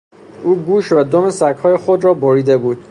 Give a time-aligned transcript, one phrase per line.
[0.43, 2.77] او گوش و دم سگهای خود را بریده بود.